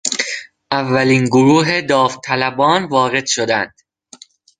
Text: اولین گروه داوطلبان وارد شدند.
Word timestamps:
اولین 0.71 1.25
گروه 1.25 1.81
داوطلبان 1.81 2.85
وارد 2.85 3.25
شدند. 3.25 3.75